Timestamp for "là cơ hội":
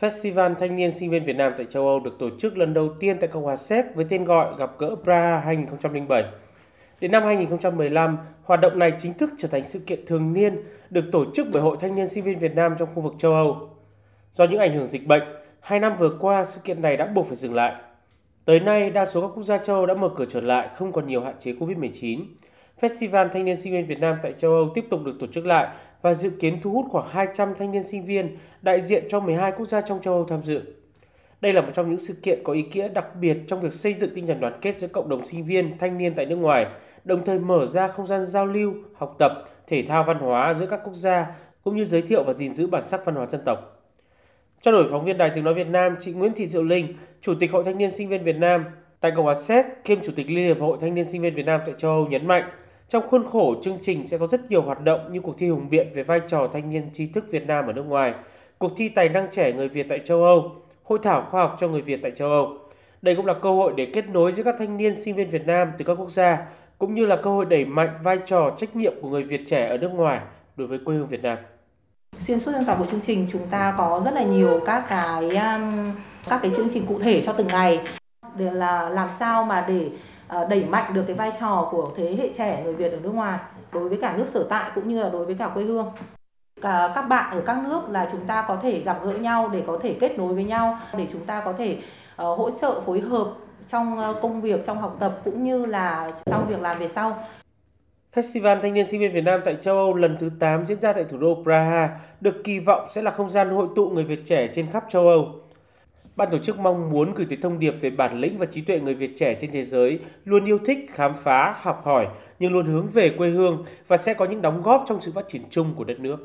63.26-63.72, 67.06-67.44